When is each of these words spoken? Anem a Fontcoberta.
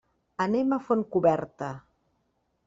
Anem 0.45 0.73
a 0.77 0.79
Fontcoberta. 0.87 1.71